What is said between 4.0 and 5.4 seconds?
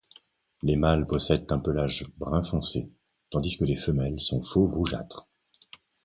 sont fauve-rougeâtre.